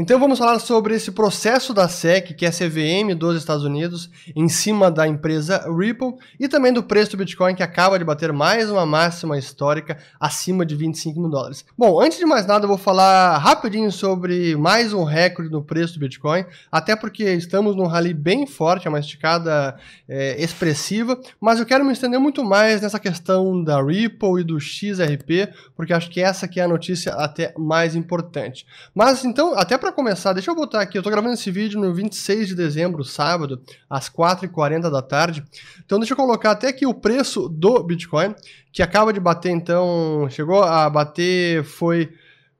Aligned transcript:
Então 0.00 0.20
vamos 0.20 0.38
falar 0.38 0.60
sobre 0.60 0.94
esse 0.94 1.10
processo 1.10 1.74
da 1.74 1.88
SEC, 1.88 2.32
que 2.32 2.46
é 2.46 2.48
a 2.48 2.52
CVM 2.52 3.16
dos 3.18 3.36
Estados 3.36 3.64
Unidos, 3.64 4.08
em 4.36 4.48
cima 4.48 4.92
da 4.92 5.08
empresa 5.08 5.68
Ripple, 5.76 6.14
e 6.38 6.46
também 6.46 6.72
do 6.72 6.84
preço 6.84 7.10
do 7.10 7.16
Bitcoin, 7.16 7.56
que 7.56 7.64
acaba 7.64 7.98
de 7.98 8.04
bater 8.04 8.32
mais 8.32 8.70
uma 8.70 8.86
máxima 8.86 9.36
histórica 9.36 9.98
acima 10.20 10.64
de 10.64 10.76
25 10.76 11.18
mil 11.18 11.28
dólares. 11.28 11.64
Bom, 11.76 12.00
antes 12.00 12.16
de 12.16 12.24
mais 12.24 12.46
nada, 12.46 12.62
eu 12.62 12.68
vou 12.68 12.78
falar 12.78 13.38
rapidinho 13.38 13.90
sobre 13.90 14.54
mais 14.54 14.92
um 14.92 15.02
recorde 15.02 15.50
no 15.50 15.64
preço 15.64 15.94
do 15.94 15.98
Bitcoin, 15.98 16.44
até 16.70 16.94
porque 16.94 17.24
estamos 17.34 17.74
num 17.74 17.88
rally 17.88 18.14
bem 18.14 18.46
forte, 18.46 18.86
é 18.86 18.90
uma 18.90 19.00
esticada 19.00 19.76
é, 20.08 20.40
expressiva, 20.40 21.20
mas 21.40 21.58
eu 21.58 21.66
quero 21.66 21.84
me 21.84 21.92
estender 21.92 22.20
muito 22.20 22.44
mais 22.44 22.80
nessa 22.80 23.00
questão 23.00 23.64
da 23.64 23.82
Ripple 23.82 24.42
e 24.42 24.44
do 24.44 24.60
XRP, 24.60 25.52
porque 25.74 25.92
acho 25.92 26.08
que 26.08 26.20
essa 26.20 26.46
aqui 26.46 26.60
é 26.60 26.62
a 26.62 26.68
notícia 26.68 27.14
até 27.14 27.52
mais 27.58 27.96
importante. 27.96 28.64
Mas 28.94 29.24
então, 29.24 29.58
até 29.58 29.76
para 29.76 29.87
para 29.88 29.92
começar, 29.92 30.34
deixa 30.34 30.50
eu 30.50 30.54
botar 30.54 30.82
aqui. 30.82 30.98
Eu 30.98 31.02
tô 31.02 31.10
gravando 31.10 31.34
esse 31.34 31.50
vídeo 31.50 31.80
no 31.80 31.94
26 31.94 32.48
de 32.48 32.54
dezembro, 32.54 33.02
sábado, 33.04 33.62
às 33.88 34.08
4h40 34.08 34.90
da 34.90 35.00
tarde. 35.00 35.42
Então 35.84 35.98
deixa 35.98 36.12
eu 36.12 36.16
colocar 36.16 36.50
até 36.50 36.68
aqui 36.68 36.86
o 36.86 36.92
preço 36.92 37.48
do 37.48 37.82
Bitcoin, 37.82 38.34
que 38.70 38.82
acaba 38.82 39.12
de 39.12 39.20
bater, 39.20 39.50
então, 39.50 40.28
chegou 40.30 40.62
a 40.62 40.90
bater, 40.90 41.64
foi 41.64 42.12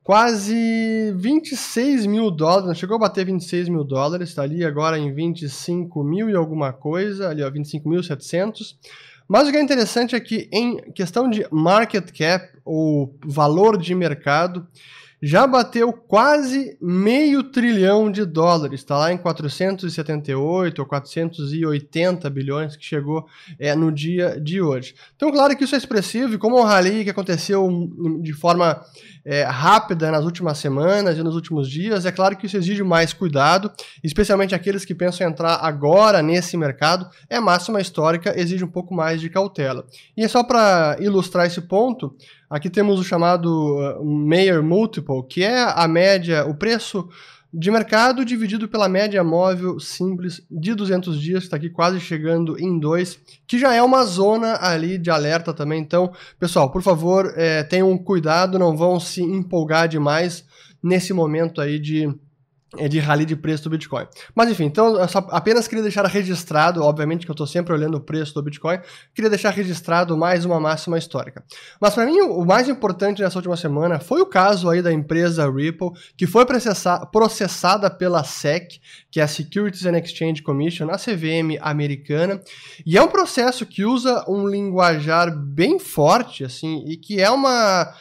quase 0.03 1.13
26 1.15 2.07
mil 2.07 2.31
dólares, 2.31 2.79
chegou 2.79 2.95
a 2.95 2.99
bater 2.99 3.25
26 3.25 3.69
mil 3.69 3.83
dólares, 3.83 4.29
está 4.29 4.41
ali 4.41 4.65
agora 4.65 4.97
em 4.97 5.13
25 5.13 6.03
mil 6.03 6.31
e 6.31 6.35
alguma 6.35 6.73
coisa, 6.73 7.29
ali 7.29 7.43
ó, 7.43 7.51
25.700. 7.51 8.75
Mas 9.27 9.47
o 9.47 9.51
que 9.51 9.57
é 9.57 9.61
interessante 9.61 10.15
é 10.15 10.19
que 10.19 10.49
em 10.51 10.77
questão 10.93 11.29
de 11.29 11.45
market 11.51 12.09
cap, 12.11 12.57
ou 12.65 13.15
valor 13.23 13.77
de 13.77 13.93
mercado, 13.93 14.67
já 15.21 15.45
bateu 15.45 15.91
quase 15.91 16.77
meio 16.81 17.43
trilhão 17.43 18.11
de 18.11 18.25
dólares, 18.25 18.79
está 18.79 18.97
lá 18.97 19.11
em 19.11 19.17
478 19.17 20.79
ou 20.79 20.85
480 20.85 22.29
bilhões 22.29 22.75
que 22.75 22.85
chegou 22.85 23.25
é, 23.59 23.75
no 23.75 23.91
dia 23.91 24.39
de 24.39 24.61
hoje. 24.61 24.95
Então, 25.15 25.31
claro 25.31 25.55
que 25.57 25.63
isso 25.63 25.75
é 25.75 25.77
expressivo, 25.77 26.33
e 26.33 26.37
como 26.37 26.57
o 26.57 26.63
rally 26.63 27.03
que 27.03 27.09
aconteceu 27.09 27.67
de 28.21 28.33
forma 28.33 28.81
é, 29.25 29.43
rápida 29.43 30.09
nas 30.09 30.23
últimas 30.23 30.57
semanas 30.57 31.17
e 31.17 31.23
nos 31.23 31.35
últimos 31.35 31.69
dias, 31.69 32.05
é 32.05 32.11
claro 32.11 32.37
que 32.37 32.45
isso 32.45 32.57
exige 32.57 32.83
mais 32.83 33.11
cuidado, 33.11 33.71
especialmente 34.03 34.55
aqueles 34.55 34.85
que 34.85 34.95
pensam 34.95 35.27
entrar 35.27 35.55
agora 35.61 36.21
nesse 36.21 36.55
mercado, 36.55 37.07
é 37.29 37.39
máxima 37.39 37.81
histórica, 37.81 38.33
exige 38.39 38.63
um 38.63 38.71
pouco 38.71 38.93
mais 38.93 39.19
de 39.19 39.29
cautela. 39.29 39.85
E 40.15 40.23
é 40.23 40.27
só 40.27 40.43
para 40.43 40.97
ilustrar 40.99 41.45
esse 41.45 41.61
ponto, 41.61 42.15
Aqui 42.49 42.69
temos 42.69 42.99
o 42.99 43.03
chamado 43.03 43.77
uh, 43.77 44.03
Mayer 44.03 44.63
Multiple, 44.63 45.23
que 45.29 45.43
é 45.43 45.61
a 45.61 45.87
média, 45.87 46.45
o 46.45 46.55
preço 46.55 47.07
de 47.53 47.69
mercado 47.69 48.25
dividido 48.25 48.67
pela 48.67 48.89
média 48.89 49.23
móvel 49.23 49.79
simples 49.79 50.41
de 50.49 50.73
200 50.73 51.21
dias, 51.21 51.43
está 51.43 51.57
aqui 51.57 51.69
quase 51.69 51.99
chegando 51.99 52.59
em 52.59 52.79
2, 52.79 53.19
que 53.47 53.59
já 53.59 53.73
é 53.73 53.81
uma 53.81 54.03
zona 54.03 54.57
ali 54.61 54.97
de 54.97 55.11
alerta 55.11 55.53
também. 55.53 55.79
Então, 55.81 56.11
pessoal, 56.39 56.71
por 56.71 56.81
favor, 56.81 57.33
é, 57.35 57.63
tenham 57.63 57.95
cuidado, 57.97 58.57
não 58.57 58.75
vão 58.75 58.99
se 58.99 59.21
empolgar 59.21 59.87
demais 59.87 60.43
nesse 60.81 61.13
momento 61.13 61.59
aí 61.61 61.77
de 61.77 62.07
de 62.87 62.99
rally 62.99 63.25
de 63.25 63.35
preço 63.35 63.63
do 63.63 63.69
Bitcoin. 63.71 64.05
Mas 64.35 64.49
enfim, 64.49 64.65
então 64.65 64.95
eu 64.95 65.07
só 65.07 65.27
apenas 65.31 65.67
queria 65.67 65.81
deixar 65.81 66.05
registrado, 66.05 66.83
obviamente 66.83 67.25
que 67.25 67.31
eu 67.31 67.33
estou 67.33 67.47
sempre 67.47 67.73
olhando 67.73 67.95
o 67.95 68.01
preço 68.01 68.33
do 68.33 68.43
Bitcoin, 68.43 68.79
queria 69.13 69.29
deixar 69.29 69.49
registrado 69.49 70.15
mais 70.15 70.45
uma 70.45 70.59
máxima 70.59 70.97
histórica. 70.97 71.43
Mas 71.81 71.95
para 71.95 72.05
mim 72.05 72.19
o 72.21 72.45
mais 72.45 72.69
importante 72.69 73.21
nessa 73.21 73.39
última 73.39 73.57
semana 73.57 73.99
foi 73.99 74.21
o 74.21 74.25
caso 74.25 74.69
aí 74.69 74.81
da 74.81 74.93
empresa 74.93 75.49
Ripple, 75.49 75.89
que 76.15 76.27
foi 76.27 76.45
processada 76.45 77.89
pela 77.89 78.23
SEC, 78.23 78.79
que 79.09 79.19
é 79.19 79.23
a 79.23 79.27
Securities 79.27 79.85
and 79.85 79.97
Exchange 79.97 80.43
Commission, 80.43 80.89
a 80.91 80.97
CVM 80.97 81.57
americana, 81.61 82.39
e 82.85 82.97
é 82.97 83.01
um 83.01 83.07
processo 83.07 83.65
que 83.65 83.83
usa 83.83 84.23
um 84.27 84.47
linguajar 84.47 85.35
bem 85.35 85.79
forte, 85.79 86.43
assim, 86.43 86.83
e 86.87 86.97
que 86.97 87.19
é 87.19 87.29
uma 87.31 87.91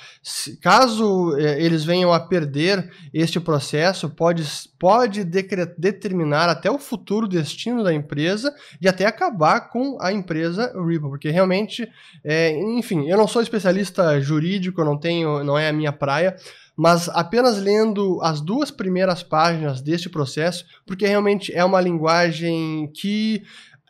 caso 0.61 1.37
é, 1.37 1.62
eles 1.62 1.84
venham 1.84 2.12
a 2.12 2.21
perder 2.21 2.91
este 3.12 3.39
processo, 3.39 4.09
pode, 4.11 4.43
pode 4.78 5.25
determinar 5.25 6.49
até 6.49 6.71
o 6.71 6.78
futuro 6.78 7.28
destino 7.28 7.83
da 7.83 7.93
empresa 7.93 8.55
e 8.81 8.88
até 8.88 9.06
acabar 9.06 9.69
com 9.69 9.99
a 10.00 10.12
empresa 10.12 10.72
Ripple, 10.75 11.09
porque 11.09 11.31
realmente, 11.31 11.88
é, 12.25 12.50
enfim, 12.77 13.09
eu 13.09 13.17
não 13.17 13.28
sou 13.28 13.43
especialista 13.43 14.21
jurídico, 14.21 14.84
não 14.84 14.99
tenho, 14.99 15.43
não 15.44 15.59
é 15.59 15.69
a 15.69 15.72
minha 15.72 15.93
praia, 15.93 16.37
mas 16.77 17.09
apenas 17.09 17.59
lendo 17.59 18.21
as 18.22 18.41
duas 18.41 18.71
primeiras 18.71 19.22
páginas 19.22 19.81
deste 19.81 20.09
processo, 20.09 20.65
porque 20.87 21.06
realmente 21.06 21.53
é 21.53 21.65
uma 21.65 21.81
linguagem 21.81 22.88
que 22.94 23.43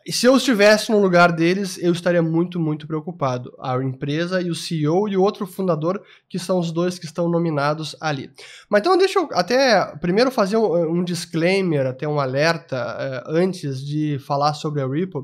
se 0.07 0.25
eu 0.25 0.35
estivesse 0.37 0.91
no 0.91 0.99
lugar 0.99 1.31
deles, 1.31 1.77
eu 1.81 1.91
estaria 1.91 2.21
muito, 2.21 2.59
muito 2.59 2.87
preocupado. 2.87 3.51
A 3.59 3.75
empresa 3.83 4.41
e 4.41 4.49
o 4.49 4.55
CEO 4.55 5.07
e 5.07 5.17
o 5.17 5.21
outro 5.21 5.45
fundador, 5.45 6.01
que 6.27 6.39
são 6.39 6.59
os 6.59 6.71
dois 6.71 6.97
que 6.97 7.05
estão 7.05 7.29
nominados 7.29 7.95
ali. 7.99 8.31
Mas 8.69 8.81
então 8.81 8.97
deixa 8.97 9.19
eu 9.19 9.27
até 9.33 9.85
primeiro 9.97 10.31
fazer 10.31 10.57
um, 10.57 10.99
um 10.99 11.03
disclaimer, 11.03 11.85
até 11.85 12.07
um 12.07 12.19
alerta, 12.19 13.23
uh, 13.27 13.31
antes 13.35 13.85
de 13.85 14.17
falar 14.19 14.53
sobre 14.53 14.81
a 14.81 14.87
Ripple. 14.87 15.23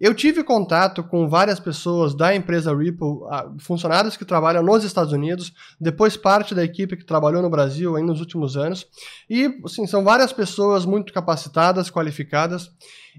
Eu 0.00 0.14
tive 0.14 0.42
contato 0.42 1.02
com 1.02 1.28
várias 1.28 1.60
pessoas 1.60 2.14
da 2.14 2.34
empresa 2.34 2.74
Ripple, 2.74 3.20
funcionários 3.58 4.16
que 4.16 4.24
trabalham 4.24 4.62
nos 4.62 4.84
Estados 4.84 5.12
Unidos, 5.12 5.52
depois 5.80 6.16
parte 6.16 6.54
da 6.54 6.64
equipe 6.64 6.96
que 6.96 7.04
trabalhou 7.04 7.42
no 7.42 7.50
Brasil 7.50 7.96
aí 7.96 8.02
nos 8.02 8.20
últimos 8.20 8.56
anos, 8.56 8.86
e 9.28 9.60
assim, 9.64 9.86
são 9.86 10.02
várias 10.02 10.32
pessoas 10.32 10.84
muito 10.84 11.12
capacitadas, 11.12 11.90
qualificadas, 11.90 12.70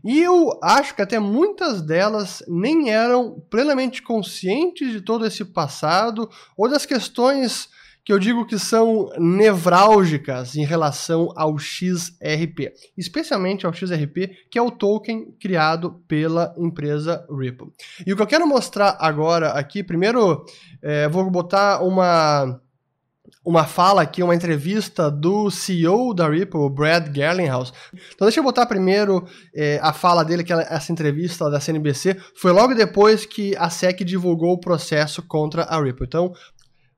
e 0.03 0.21
eu 0.21 0.59
acho 0.61 0.95
que 0.95 1.01
até 1.01 1.19
muitas 1.19 1.81
delas 1.81 2.43
nem 2.47 2.91
eram 2.91 3.41
plenamente 3.49 4.01
conscientes 4.01 4.91
de 4.91 5.01
todo 5.01 5.25
esse 5.25 5.45
passado 5.45 6.29
ou 6.57 6.69
das 6.69 6.85
questões 6.85 7.69
que 8.05 8.13
eu 8.13 8.19
digo 8.19 8.45
que 8.45 8.59
são 8.59 9.09
nevrálgicas 9.17 10.55
em 10.55 10.63
relação 10.63 11.29
ao 11.35 11.57
XRP, 11.57 12.71
especialmente 12.95 13.65
ao 13.65 13.73
XRP, 13.73 14.29
que 14.51 14.59
é 14.59 14.61
o 14.61 14.69
token 14.69 15.35
criado 15.41 16.03
pela 16.07 16.53
empresa 16.55 17.25
Ripple. 17.27 17.71
E 18.05 18.13
o 18.13 18.15
que 18.15 18.21
eu 18.21 18.27
quero 18.27 18.47
mostrar 18.47 18.95
agora 18.99 19.49
aqui, 19.53 19.83
primeiro, 19.83 20.45
é, 20.83 21.09
vou 21.09 21.29
botar 21.31 21.81
uma 21.81 22.61
uma 23.45 23.65
fala 23.65 24.01
aqui, 24.01 24.23
uma 24.23 24.33
entrevista 24.33 25.09
do 25.09 25.51
CEO 25.51 26.13
da 26.13 26.27
Ripple, 26.27 26.69
Brad 26.69 27.15
Garlinghouse. 27.15 27.71
Então 28.13 28.25
deixa 28.25 28.39
eu 28.39 28.43
botar 28.43 28.65
primeiro 28.65 29.23
é, 29.55 29.79
a 29.83 29.93
fala 29.93 30.25
dele, 30.25 30.43
que 30.43 30.51
essa 30.51 30.91
entrevista 30.91 31.49
da 31.49 31.59
CNBC 31.59 32.17
foi 32.35 32.51
logo 32.51 32.73
depois 32.73 33.25
que 33.25 33.55
a 33.57 33.69
SEC 33.69 34.03
divulgou 34.03 34.53
o 34.53 34.59
processo 34.59 35.21
contra 35.21 35.63
a 35.63 35.81
Ripple. 35.81 36.07
Então, 36.07 36.33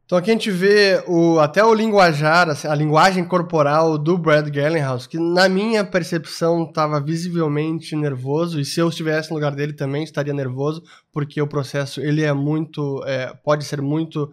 então 0.07 0.18
aqui 0.18 0.31
a 0.31 0.34
gente 0.34 0.50
vê 0.50 1.03
o, 1.06 1.38
até 1.38 1.62
o 1.62 1.73
linguajar, 1.73 2.47
assim, 2.50 2.66
a 2.66 2.73
linguagem 2.73 3.25
corporal 3.25 3.97
do 3.97 4.18
Brad 4.18 4.47
Garlinghouse, 4.47 5.09
que 5.09 5.19
na 5.19 5.50
minha 5.50 5.84
percepção 5.84 6.63
estava 6.63 7.01
visivelmente 7.01 7.94
nervoso, 7.94 8.57
e 8.57 8.63
se 8.63 8.79
eu 8.79 8.88
estivesse 8.88 9.29
no 9.29 9.35
lugar 9.35 9.53
dele 9.53 9.73
também 9.73 10.06
estaria 10.06 10.34
nervoso, 10.34 10.81
porque 11.12 11.41
o 11.41 11.47
processo 11.47 12.00
ele 12.00 12.23
é 12.23 12.31
muito, 12.31 13.03
é, 13.06 13.34
pode 13.44 13.66
ser 13.66 13.81
muito 13.81 14.31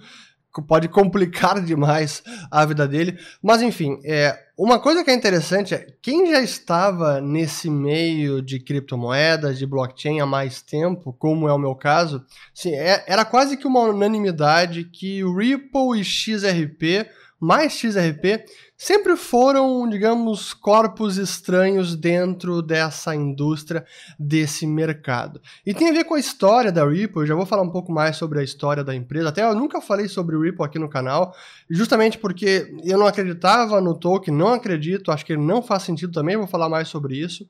pode 0.69 0.87
complicar 0.87 1.59
demais 1.67 2.23
a 2.53 2.65
vida 2.65 2.87
dele. 2.87 3.19
Mas 3.43 3.61
enfim, 3.61 3.99
é, 4.05 4.39
uma 4.57 4.79
coisa 4.79 5.03
que 5.03 5.11
é 5.11 5.15
interessante 5.15 5.75
é 5.75 5.87
quem 6.01 6.31
já 6.31 6.41
estava 6.41 7.21
nesse 7.21 7.69
meio 7.69 8.41
de 8.41 8.61
criptomoedas, 8.61 9.59
de 9.59 9.67
blockchain 9.67 10.21
há 10.21 10.27
mais 10.27 10.63
tempo, 10.63 11.13
como 11.13 11.49
é 11.49 11.53
o 11.53 11.59
meu 11.59 11.75
caso, 11.75 12.25
assim, 12.57 12.73
é, 12.73 13.05
era 13.07 13.25
quase 13.25 13.57
que 13.57 13.67
uma 13.67 13.81
unanimidade 13.81 14.85
que 14.85 15.25
o 15.25 15.37
Ripple 15.37 16.01
e 16.01 16.05
XRP 16.05 17.09
mais 17.45 17.73
XRP 17.73 18.45
sempre 18.77 19.17
foram, 19.17 19.89
digamos, 19.89 20.53
corpos 20.55 21.17
estranhos 21.17 21.95
dentro 21.95 22.63
dessa 22.63 23.15
indústria, 23.15 23.85
desse 24.19 24.67
mercado. 24.67 25.41
E 25.65 25.75
tem 25.75 25.91
a 25.91 25.93
ver 25.93 26.05
com 26.05 26.15
a 26.15 26.19
história 26.19 26.73
da 26.73 26.87
Ripple, 26.87 27.23
eu 27.23 27.27
já 27.27 27.35
vou 27.35 27.47
falar 27.47 27.63
um 27.63 27.71
pouco 27.71 27.93
mais 27.93 28.17
sobre 28.17 28.41
a 28.41 28.43
história 28.43 28.83
da 28.83 28.95
empresa. 28.95 29.29
Até 29.29 29.45
eu 29.45 29.55
nunca 29.55 29.81
falei 29.81 30.09
sobre 30.09 30.37
o 30.37 30.41
Ripple 30.43 30.65
aqui 30.65 30.79
no 30.79 30.89
canal, 30.89 31.35
justamente 31.71 32.19
porque 32.19 32.75
eu 32.83 32.99
não 32.99 33.07
acreditava 33.07 33.81
no 33.81 33.95
token, 33.95 34.35
não 34.45 34.55
acredito, 34.55 35.11
acho 35.11 35.25
que 35.25 35.37
não 35.37 35.63
faz 35.63 35.83
sentido 35.83 36.13
também, 36.13 36.37
vou 36.37 36.47
falar 36.47 36.69
mais 36.69 36.89
sobre 36.89 37.17
isso. 37.17 37.49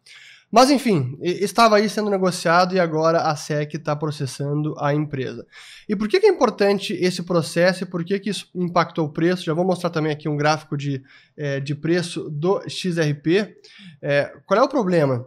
Mas 0.51 0.71
enfim, 0.71 1.19
estava 1.21 1.77
aí 1.77 1.89
sendo 1.89 2.09
negociado 2.09 2.77
e 2.77 2.79
agora 2.79 3.23
a 3.23 3.35
SEC 3.35 3.75
está 3.75 3.97
processando 3.97 4.75
a 4.79 4.95
empresa. 4.95 5.45
E 5.89 5.97
por 5.97 6.07
que, 6.07 6.21
que, 6.21 6.27
é 6.27 6.31
importante 6.31 6.93
esse 6.93 7.25
processo 7.25 7.83
e 7.83 7.87
por 7.87 8.05
que, 8.05 8.21
que 8.21 8.31
isso 8.31 8.49
impactou 8.55 9.07
o 9.07 9.13
preço? 9.13 9.45
Já 9.45 9.53
vou 9.53 9.65
mostrar 9.65 9.91
também 9.91 10.13
aqui 10.13 10.29
um 10.29 10.37
gráfico 10.37 10.77
de, 10.77 11.03
é, 11.37 11.59
de 11.59 11.75
preço 11.75 12.31
do 12.31 12.63
XRP. 12.69 13.57
É, 14.01 14.33
qual 14.47 14.61
é 14.61 14.63
o 14.63 14.69
problema? 14.69 15.27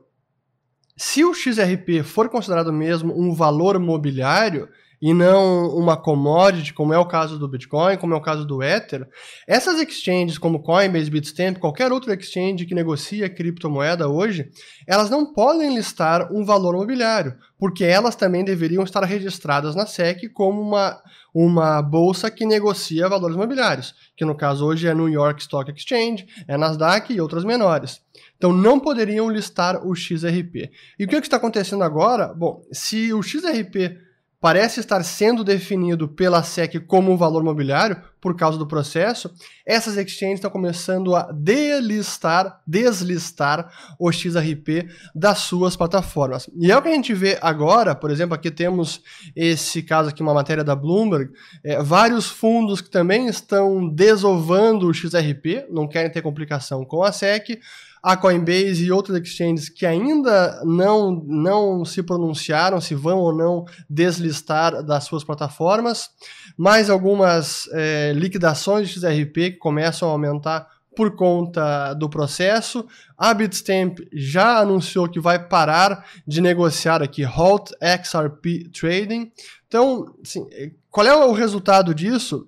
Se 0.96 1.26
o 1.26 1.34
XRP 1.34 2.04
for 2.04 2.30
considerado 2.30 2.72
mesmo 2.72 3.14
um 3.14 3.34
valor 3.34 3.78
mobiliário, 3.80 4.70
e 5.02 5.14
não 5.14 5.70
uma 5.76 5.96
commodity, 5.96 6.74
como 6.74 6.94
é 6.94 6.98
o 6.98 7.06
caso 7.06 7.38
do 7.38 7.48
Bitcoin, 7.48 7.98
como 7.98 8.14
é 8.14 8.18
o 8.18 8.22
caso 8.22 8.46
do 8.46 8.64
Ether, 8.64 9.08
essas 9.48 9.80
exchanges 9.80 10.38
como 10.38 10.62
Coinbase, 10.62 11.10
Bitstamp, 11.10 11.58
qualquer 11.58 11.92
outro 11.92 12.12
exchange 12.12 12.66
que 12.66 12.74
negocia 12.74 13.30
criptomoeda 13.30 14.08
hoje, 14.08 14.50
elas 14.88 15.10
não 15.10 15.34
podem 15.34 15.76
listar 15.76 16.32
um 16.34 16.44
valor 16.44 16.76
mobiliário, 16.76 17.36
porque 17.60 17.84
elas 17.84 18.16
também 18.16 18.44
deveriam 18.44 18.84
estar 18.84 19.04
registradas 19.04 19.76
na 19.76 19.86
SEC 19.86 20.30
como 20.34 20.62
uma, 20.62 21.00
uma 21.34 21.82
bolsa 21.82 22.32
que 22.32 22.46
negocia 22.46 23.08
valores 23.08 23.38
mobiliários, 23.38 23.94
que 24.16 24.26
no 24.26 24.36
caso 24.36 24.66
hoje 24.66 24.88
é 24.88 24.94
New 24.96 25.10
York 25.10 25.42
Stock 25.42 25.72
Exchange, 25.72 26.26
é 26.48 26.58
Nasdaq 26.58 27.14
e 27.14 27.22
outras 27.22 27.44
menores. 27.44 28.02
Então 28.36 28.52
não 28.54 28.80
poderiam 28.80 29.30
listar 29.30 29.86
o 29.86 29.96
XRP. 29.96 30.72
E 30.98 31.06
o 31.06 31.08
que, 31.08 31.16
é 31.16 31.20
que 31.20 31.28
está 31.28 31.38
acontecendo 31.38 31.84
agora? 31.84 32.34
Bom, 32.34 32.62
se 32.72 33.12
o 33.14 33.22
XRP 33.22 34.07
parece 34.40 34.80
estar 34.80 35.04
sendo 35.04 35.44
definido 35.44 36.08
pela 36.08 36.44
SEC 36.44 36.80
como 36.86 37.12
um 37.12 37.18
valor 37.18 37.44
mobiliário 37.44 38.02
por 38.22 38.36
causa 38.36 38.58
do 38.58 38.68
processo, 38.68 39.34
essas 39.66 39.98
exchanges 39.98 40.36
estão 40.36 40.52
começando 40.52 41.16
a 41.16 41.32
delistar, 41.32 42.62
deslistar 42.66 43.72
o 44.00 44.12
XRP 44.12 44.88
das 45.16 45.40
suas 45.40 45.76
plataformas. 45.76 46.50
E 46.60 46.72
é 46.72 46.78
o 46.78 46.82
que 46.82 46.90
a 46.90 46.94
gente 46.94 47.14
vê 47.14 47.38
agora, 47.42 47.96
por 47.96 48.12
exemplo, 48.12 48.36
aqui 48.36 48.52
temos 48.52 49.02
esse 49.36 49.82
caso 49.82 50.10
aqui, 50.10 50.22
uma 50.22 50.34
matéria 50.34 50.64
da 50.64 50.76
Bloomberg, 50.76 51.32
é, 51.64 51.82
vários 51.82 52.28
fundos 52.28 52.82
que 52.82 52.90
também 52.90 53.28
estão 53.28 53.88
desovando 53.88 54.88
o 54.88 54.94
XRP, 54.94 55.68
não 55.70 55.88
querem 55.88 56.12
ter 56.12 56.22
complicação 56.22 56.84
com 56.84 57.04
a 57.04 57.12
SEC, 57.12 57.60
a 58.08 58.16
Coinbase 58.16 58.86
e 58.86 58.90
outros 58.90 59.18
exchanges 59.18 59.68
que 59.68 59.86
ainda 59.86 60.64
não, 60.64 61.12
não 61.28 61.84
se 61.84 62.02
pronunciaram 62.02 62.80
se 62.80 62.96
vão 62.96 63.18
ou 63.18 63.36
não 63.36 63.66
deslistar 63.90 64.82
das 64.82 65.04
suas 65.04 65.26
plataformas, 65.26 66.10
mais 66.58 66.90
algumas 66.90 67.68
é, 67.74 68.14
liquidações 68.16 68.88
de 68.88 68.94
XRP 68.94 69.52
que 69.52 69.58
começam 69.58 70.08
a 70.08 70.14
aumentar 70.14 70.70
por 70.96 71.18
conta 71.18 71.94
do 71.96 72.10
processo. 72.10 72.88
A 73.18 73.34
Bitstamp 73.34 74.00
já 74.14 74.60
anunciou 74.60 75.10
que 75.10 75.20
vai 75.20 75.46
parar 75.46 76.06
de 76.26 76.40
negociar 76.40 77.04
aqui 77.04 77.26
Halt 77.26 77.72
XRP 77.82 78.70
Trading. 78.72 79.34
Então, 79.68 80.16
assim, 80.24 80.48
qual 80.90 81.06
é 81.06 81.14
o 81.14 81.34
resultado 81.34 81.94
disso? 81.94 82.48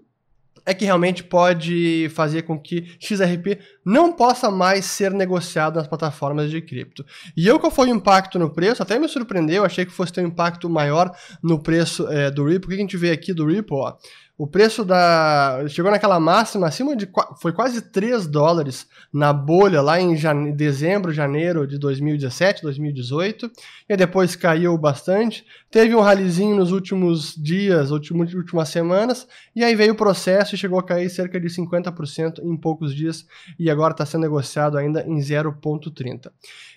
É 0.65 0.73
que 0.73 0.85
realmente 0.85 1.23
pode 1.23 2.09
fazer 2.13 2.43
com 2.43 2.59
que 2.59 2.95
XRP 2.99 3.59
não 3.85 4.13
possa 4.13 4.51
mais 4.51 4.85
ser 4.85 5.11
negociado 5.11 5.75
nas 5.75 5.87
plataformas 5.87 6.49
de 6.49 6.61
cripto. 6.61 7.05
E 7.35 7.47
eu 7.47 7.59
qual 7.59 7.71
foi 7.71 7.87
o 7.87 7.95
impacto 7.95 8.37
no 8.37 8.49
preço? 8.49 8.83
Até 8.83 8.99
me 8.99 9.07
surpreendeu, 9.07 9.63
achei 9.63 9.85
que 9.85 9.91
fosse 9.91 10.13
ter 10.13 10.21
um 10.21 10.27
impacto 10.27 10.69
maior 10.69 11.11
no 11.41 11.61
preço 11.61 12.07
é, 12.07 12.29
do 12.29 12.45
Ripple. 12.45 12.67
O 12.67 12.69
que 12.69 12.75
a 12.75 12.81
gente 12.81 12.97
vê 12.97 13.11
aqui 13.11 13.33
do 13.33 13.45
Ripple? 13.45 13.75
Ó? 13.75 13.95
O 14.39 14.47
preço 14.47 14.85
da. 14.85 15.65
Chegou 15.67 15.91
naquela 15.91 16.17
máxima 16.17 16.65
acima 16.65 16.95
de. 16.95 17.09
Foi 17.41 17.51
quase 17.51 17.81
3 17.81 18.25
dólares 18.25 18.87
na 19.11 19.33
bolha 19.33 19.81
lá 19.81 19.99
em 19.99 20.15
jane... 20.15 20.53
dezembro, 20.53 21.11
janeiro 21.11 21.67
de 21.67 21.77
2017, 21.77 22.61
2018. 22.61 23.51
E 23.89 23.97
depois 23.97 24.37
caiu 24.37 24.77
bastante. 24.77 25.45
Teve 25.69 25.93
um 25.93 25.99
ralizinho 25.99 26.55
nos 26.55 26.71
últimos 26.71 27.35
dias, 27.35 27.91
últimas, 27.91 28.33
últimas 28.33 28.69
semanas. 28.69 29.27
E 29.53 29.61
aí 29.61 29.75
veio 29.75 29.91
o 29.91 29.97
processo 29.97 30.48
chegou 30.57 30.79
a 30.79 30.83
cair 30.83 31.09
cerca 31.09 31.39
de 31.39 31.47
50% 31.47 32.39
em 32.43 32.57
poucos 32.57 32.93
dias. 32.93 33.25
E 33.57 33.69
agora 33.69 33.91
está 33.91 34.05
sendo 34.05 34.21
negociado 34.21 34.77
ainda 34.77 35.01
em 35.07 35.17
0,30. 35.17 36.31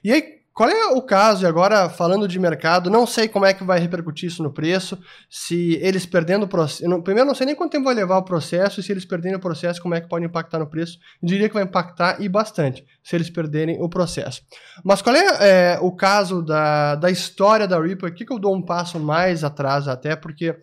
E 0.04 0.12
aí, 0.12 0.42
qual 0.54 0.68
é 0.68 0.86
o 0.88 1.00
caso, 1.00 1.44
e 1.44 1.46
agora 1.46 1.88
falando 1.88 2.28
de 2.28 2.38
mercado, 2.38 2.90
não 2.90 3.06
sei 3.06 3.26
como 3.26 3.46
é 3.46 3.54
que 3.54 3.64
vai 3.64 3.80
repercutir 3.80 4.28
isso 4.28 4.42
no 4.42 4.52
preço, 4.52 4.98
se 5.30 5.78
eles 5.80 6.04
perdendo 6.04 6.42
o 6.42 6.48
processo. 6.48 7.02
Primeiro, 7.02 7.26
não 7.26 7.34
sei 7.34 7.46
nem 7.46 7.54
quanto 7.54 7.72
tempo 7.72 7.86
vai 7.86 7.94
levar 7.94 8.18
o 8.18 8.22
processo, 8.22 8.78
e 8.78 8.82
se 8.82 8.92
eles 8.92 9.06
perderem 9.06 9.36
o 9.36 9.40
processo, 9.40 9.80
como 9.80 9.94
é 9.94 10.00
que 10.00 10.08
pode 10.08 10.26
impactar 10.26 10.58
no 10.58 10.66
preço. 10.66 10.98
Diria 11.22 11.48
que 11.48 11.54
vai 11.54 11.62
impactar 11.62 12.20
e 12.20 12.28
bastante, 12.28 12.84
se 13.02 13.16
eles 13.16 13.30
perderem 13.30 13.80
o 13.80 13.88
processo. 13.88 14.42
Mas 14.84 15.00
qual 15.00 15.16
é, 15.16 15.74
é 15.74 15.78
o 15.80 15.90
caso 15.90 16.42
da, 16.42 16.96
da 16.96 17.10
história 17.10 17.66
da 17.66 17.80
Ripple? 17.80 18.06
Aqui 18.06 18.26
que 18.26 18.32
eu 18.32 18.38
dou 18.38 18.54
um 18.54 18.62
passo 18.62 19.00
mais 19.00 19.42
atrás, 19.42 19.88
até, 19.88 20.14
porque 20.14 20.54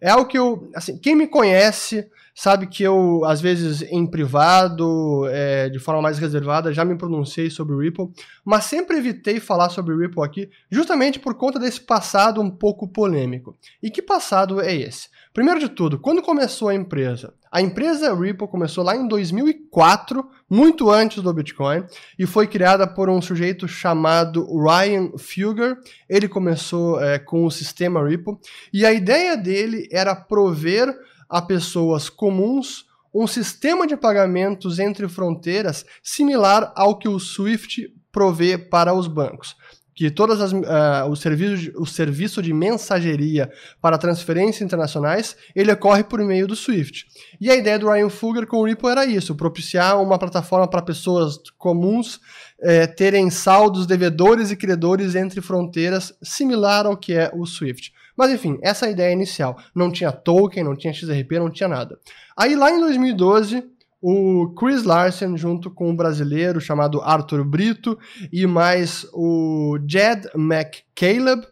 é 0.00 0.10
algo 0.10 0.26
que 0.26 0.36
eu. 0.38 0.68
Assim, 0.74 0.98
quem 0.98 1.14
me 1.14 1.28
conhece 1.28 2.08
sabe 2.36 2.66
que 2.66 2.82
eu, 2.82 3.24
às 3.24 3.40
vezes, 3.40 3.80
em 3.90 4.06
privado, 4.06 5.26
é, 5.30 5.70
de 5.70 5.78
forma 5.78 6.02
mais 6.02 6.18
reservada, 6.18 6.70
já 6.70 6.84
me 6.84 6.94
pronunciei 6.94 7.48
sobre 7.48 7.74
o 7.74 7.78
Ripple, 7.78 8.10
mas 8.44 8.66
sempre 8.66 8.98
evitei 8.98 9.40
falar 9.40 9.70
sobre 9.70 9.94
o 9.94 9.98
Ripple 9.98 10.22
aqui, 10.22 10.50
justamente 10.70 11.18
por 11.18 11.34
conta 11.34 11.58
desse 11.58 11.80
passado 11.80 12.42
um 12.42 12.50
pouco 12.50 12.86
polêmico. 12.86 13.56
E 13.82 13.90
que 13.90 14.02
passado 14.02 14.60
é 14.60 14.74
esse? 14.76 15.08
Primeiro 15.32 15.58
de 15.58 15.70
tudo, 15.70 15.98
quando 15.98 16.20
começou 16.20 16.68
a 16.68 16.74
empresa? 16.74 17.32
A 17.50 17.62
empresa 17.62 18.14
Ripple 18.14 18.48
começou 18.48 18.84
lá 18.84 18.94
em 18.94 19.08
2004, 19.08 20.28
muito 20.48 20.90
antes 20.90 21.22
do 21.22 21.32
Bitcoin, 21.32 21.84
e 22.18 22.26
foi 22.26 22.46
criada 22.46 22.86
por 22.86 23.08
um 23.08 23.22
sujeito 23.22 23.66
chamado 23.66 24.46
Ryan 24.62 25.10
Fugger. 25.16 25.78
Ele 26.06 26.28
começou 26.28 27.02
é, 27.02 27.18
com 27.18 27.46
o 27.46 27.50
sistema 27.50 28.06
Ripple, 28.06 28.36
e 28.74 28.84
a 28.84 28.92
ideia 28.92 29.38
dele 29.38 29.88
era 29.90 30.14
prover 30.14 30.94
a 31.28 31.42
pessoas 31.42 32.08
comuns 32.08 32.86
um 33.14 33.26
sistema 33.26 33.86
de 33.86 33.96
pagamentos 33.96 34.78
entre 34.78 35.08
fronteiras 35.08 35.86
similar 36.02 36.70
ao 36.76 36.98
que 36.98 37.08
o 37.08 37.18
SWIFT 37.18 37.90
provê 38.12 38.58
para 38.58 38.92
os 38.92 39.06
bancos. 39.06 39.56
Que 39.94 40.10
todas 40.10 40.42
as, 40.42 40.52
uh, 40.52 41.10
o, 41.10 41.16
serviço 41.16 41.56
de, 41.56 41.72
o 41.74 41.86
serviço 41.86 42.42
de 42.42 42.52
mensageria 42.52 43.50
para 43.80 43.96
transferências 43.96 44.60
internacionais 44.60 45.34
ele 45.54 45.72
ocorre 45.72 46.04
por 46.04 46.22
meio 46.22 46.46
do 46.46 46.54
SWIFT. 46.54 47.06
E 47.40 47.50
a 47.50 47.56
ideia 47.56 47.78
do 47.78 47.90
Ryan 47.90 48.10
Fugger 48.10 48.46
com 48.46 48.58
o 48.58 48.64
Ripple 48.66 48.90
era 48.90 49.06
isso: 49.06 49.34
propiciar 49.34 49.98
uma 49.98 50.18
plataforma 50.18 50.68
para 50.68 50.82
pessoas 50.82 51.38
comuns 51.56 52.20
eh, 52.60 52.86
terem 52.86 53.30
saldos 53.30 53.86
devedores 53.86 54.50
e 54.50 54.56
credores 54.56 55.14
entre 55.14 55.40
fronteiras, 55.40 56.12
similar 56.22 56.86
ao 56.86 56.96
que 56.96 57.12
é 57.12 57.30
o 57.34 57.44
SWIFT. 57.44 57.92
Mas 58.16 58.30
enfim, 58.30 58.58
essa 58.62 58.86
é 58.86 58.88
a 58.88 58.92
ideia 58.92 59.12
inicial. 59.12 59.58
Não 59.74 59.90
tinha 59.90 60.10
token, 60.10 60.64
não 60.64 60.76
tinha 60.76 60.92
XRP, 60.92 61.38
não 61.38 61.50
tinha 61.50 61.68
nada. 61.68 61.98
Aí 62.36 62.56
lá 62.56 62.70
em 62.70 62.80
2012, 62.80 63.62
o 64.00 64.54
Chris 64.58 64.84
Larsen, 64.84 65.36
junto 65.36 65.70
com 65.70 65.90
um 65.90 65.96
brasileiro 65.96 66.60
chamado 66.60 67.00
Arthur 67.02 67.44
Brito, 67.44 67.98
e 68.32 68.46
mais 68.46 69.06
o 69.12 69.78
Jed 69.86 70.28
McCaleb, 70.34 71.46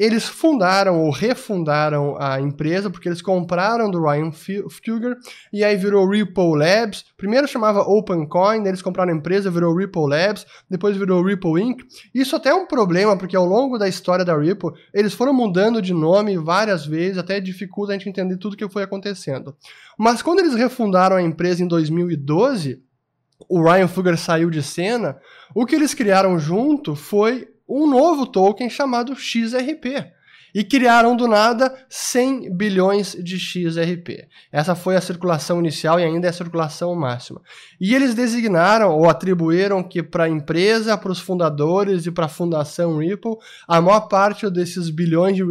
eles 0.00 0.24
fundaram 0.24 0.98
ou 0.98 1.10
refundaram 1.10 2.16
a 2.18 2.40
empresa 2.40 2.88
porque 2.88 3.06
eles 3.06 3.20
compraram 3.20 3.90
do 3.90 4.02
Ryan 4.02 4.32
Fugger 4.32 5.14
e 5.52 5.62
aí 5.62 5.76
virou 5.76 6.08
Ripple 6.08 6.56
Labs. 6.56 7.04
Primeiro 7.18 7.46
chamava 7.46 7.82
OpenCoin, 7.82 8.66
eles 8.66 8.80
compraram 8.80 9.12
a 9.12 9.14
empresa, 9.14 9.50
virou 9.50 9.76
Ripple 9.76 10.08
Labs, 10.08 10.46
depois 10.70 10.96
virou 10.96 11.22
Ripple 11.22 11.62
Inc. 11.62 11.82
Isso 12.14 12.34
até 12.34 12.48
é 12.48 12.54
um 12.54 12.66
problema 12.66 13.14
porque 13.14 13.36
ao 13.36 13.44
longo 13.44 13.76
da 13.76 13.86
história 13.86 14.24
da 14.24 14.34
Ripple 14.34 14.70
eles 14.94 15.12
foram 15.12 15.34
mudando 15.34 15.82
de 15.82 15.92
nome 15.92 16.38
várias 16.38 16.86
vezes, 16.86 17.18
até 17.18 17.38
dificulta 17.38 17.92
a 17.92 17.98
gente 17.98 18.08
entender 18.08 18.38
tudo 18.38 18.54
o 18.54 18.56
que 18.56 18.70
foi 18.70 18.82
acontecendo. 18.82 19.54
Mas 19.98 20.22
quando 20.22 20.38
eles 20.38 20.54
refundaram 20.54 21.16
a 21.16 21.22
empresa 21.22 21.62
em 21.62 21.68
2012, 21.68 22.82
o 23.50 23.62
Ryan 23.62 23.86
Fugger 23.86 24.16
saiu 24.16 24.48
de 24.48 24.62
cena, 24.62 25.18
o 25.54 25.66
que 25.66 25.74
eles 25.74 25.92
criaram 25.92 26.38
junto 26.38 26.96
foi 26.96 27.48
um 27.70 27.86
novo 27.86 28.26
token 28.26 28.68
chamado 28.68 29.14
XRP 29.14 30.12
e 30.54 30.64
criaram 30.64 31.16
do 31.16 31.26
nada 31.26 31.74
100 31.88 32.54
bilhões 32.54 33.16
de 33.18 33.38
XRP. 33.38 34.28
Essa 34.52 34.74
foi 34.74 34.96
a 34.96 35.00
circulação 35.00 35.58
inicial 35.60 35.98
e 35.98 36.04
ainda 36.04 36.26
é 36.26 36.30
a 36.30 36.32
circulação 36.32 36.94
máxima. 36.94 37.40
E 37.80 37.94
eles 37.94 38.14
designaram 38.14 38.90
ou 38.92 39.08
atribuíram 39.08 39.82
que 39.82 40.02
para 40.02 40.24
a 40.24 40.28
empresa, 40.28 40.96
para 40.96 41.12
os 41.12 41.20
fundadores 41.20 42.06
e 42.06 42.10
para 42.10 42.26
a 42.26 42.28
fundação 42.28 42.98
Ripple, 42.98 43.36
a 43.66 43.80
maior 43.80 44.00
parte 44.02 44.48
desses 44.50 44.90
bilhões 44.90 45.36
de, 45.36 45.44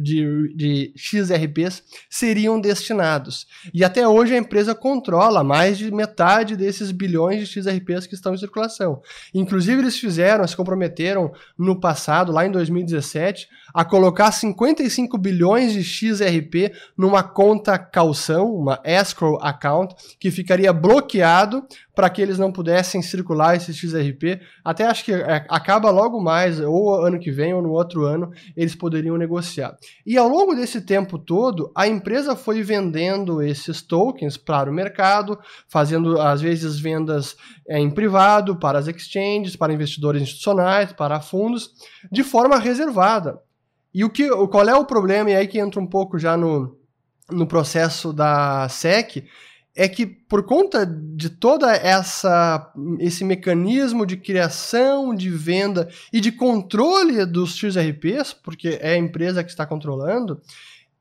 de, 0.00 0.54
de 0.54 0.92
XRPs 0.96 1.82
seriam 2.08 2.60
destinados. 2.60 3.46
E 3.72 3.84
até 3.84 4.06
hoje 4.06 4.34
a 4.34 4.38
empresa 4.38 4.74
controla 4.74 5.42
mais 5.42 5.78
de 5.78 5.90
metade 5.90 6.56
desses 6.56 6.90
bilhões 6.90 7.40
de 7.40 7.46
XRPs 7.46 8.06
que 8.06 8.14
estão 8.14 8.34
em 8.34 8.38
circulação. 8.38 9.00
Inclusive 9.34 9.80
eles 9.80 9.98
fizeram, 9.98 10.46
se 10.46 10.56
comprometeram 10.56 11.32
no 11.58 11.80
passado, 11.80 12.32
lá 12.32 12.46
em 12.46 12.50
2017, 12.50 13.48
a 13.74 13.84
colocar 13.84 14.30
55 14.32 15.16
bilhões 15.18 15.72
de 15.72 15.82
XRP 15.82 16.72
numa 16.96 17.22
conta 17.22 17.78
calção, 17.78 18.54
uma 18.54 18.80
escrow 18.84 19.38
account, 19.42 19.94
que 20.18 20.30
ficaria 20.30 20.72
bloqueado 20.72 21.66
para 21.94 22.08
que 22.08 22.22
eles 22.22 22.38
não 22.38 22.50
pudessem 22.50 23.02
circular 23.02 23.56
esse 23.56 23.72
XRP. 23.72 24.40
Até 24.64 24.86
acho 24.86 25.04
que 25.04 25.12
é, 25.12 25.44
acaba 25.48 25.90
logo 25.90 26.20
mais, 26.20 26.58
ou 26.60 27.04
ano 27.04 27.18
que 27.18 27.30
vem 27.30 27.52
ou 27.52 27.62
no 27.62 27.70
outro 27.70 28.04
ano, 28.04 28.30
eles 28.56 28.74
poderiam 28.74 29.16
negociar. 29.16 29.76
E 30.06 30.16
ao 30.16 30.28
longo 30.28 30.54
desse 30.54 30.80
tempo 30.80 31.18
todo, 31.18 31.70
a 31.76 31.86
empresa 31.86 32.34
foi 32.34 32.62
vendendo 32.62 33.42
esses 33.42 33.82
tokens 33.82 34.36
para 34.36 34.70
o 34.70 34.74
mercado, 34.74 35.38
fazendo 35.68 36.20
às 36.20 36.40
vezes 36.40 36.78
vendas 36.78 37.36
é, 37.68 37.78
em 37.78 37.90
privado, 37.90 38.56
para 38.56 38.78
as 38.78 38.88
exchanges, 38.88 39.56
para 39.56 39.72
investidores 39.72 40.22
institucionais, 40.22 40.92
para 40.92 41.20
fundos, 41.20 41.70
de 42.10 42.22
forma 42.22 42.58
reservada. 42.58 43.38
E 43.94 44.04
o 44.04 44.10
que, 44.10 44.28
qual 44.48 44.68
é 44.68 44.74
o 44.74 44.84
problema, 44.84 45.30
e 45.30 45.36
aí 45.36 45.46
que 45.46 45.58
entra 45.58 45.80
um 45.80 45.86
pouco 45.86 46.18
já 46.18 46.36
no, 46.36 46.76
no 47.30 47.46
processo 47.46 48.12
da 48.12 48.68
SEC, 48.68 49.24
é 49.74 49.88
que 49.88 50.06
por 50.06 50.44
conta 50.44 50.84
de 50.86 51.30
toda 51.30 51.74
essa 51.74 52.70
esse 52.98 53.24
mecanismo 53.24 54.04
de 54.04 54.16
criação, 54.16 55.14
de 55.14 55.30
venda 55.30 55.88
e 56.12 56.20
de 56.20 56.30
controle 56.30 57.24
dos 57.24 57.56
XRPs, 57.56 58.34
porque 58.34 58.78
é 58.80 58.92
a 58.92 58.98
empresa 58.98 59.42
que 59.42 59.50
está 59.50 59.64
controlando, 59.64 60.40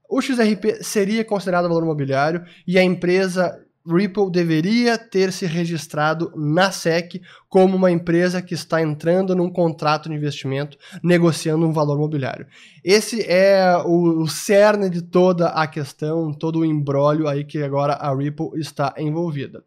o 0.09 0.21
XRP 0.21 0.83
seria 0.83 1.23
considerado 1.23 1.67
valor 1.67 1.83
imobiliário 1.83 2.45
e 2.67 2.77
a 2.77 2.83
empresa 2.83 3.57
Ripple 3.85 4.31
deveria 4.31 4.97
ter 4.97 5.31
se 5.31 5.45
registrado 5.45 6.31
na 6.35 6.71
SEC 6.71 7.21
como 7.49 7.75
uma 7.75 7.91
empresa 7.91 8.41
que 8.41 8.53
está 8.53 8.81
entrando 8.81 9.35
num 9.35 9.49
contrato 9.49 10.07
de 10.07 10.15
investimento 10.15 10.77
negociando 11.03 11.65
um 11.65 11.73
valor 11.73 11.97
mobiliário. 11.97 12.45
Esse 12.83 13.21
é 13.23 13.75
o, 13.85 14.21
o 14.21 14.27
cerne 14.27 14.89
de 14.89 15.01
toda 15.01 15.49
a 15.49 15.67
questão, 15.67 16.33
todo 16.33 16.59
o 16.59 16.65
embrólio 16.65 17.27
aí 17.27 17.43
que 17.43 17.61
agora 17.61 17.93
a 17.93 18.15
Ripple 18.15 18.51
está 18.55 18.93
envolvida. 18.97 19.63